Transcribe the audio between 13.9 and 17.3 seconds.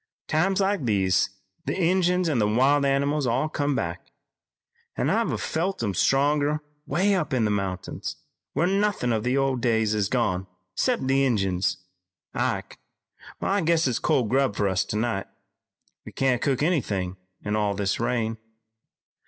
cold grub for us tonight. We can't cook anythin'